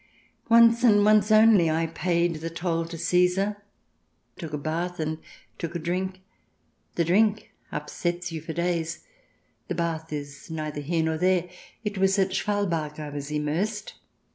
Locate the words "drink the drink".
5.77-7.51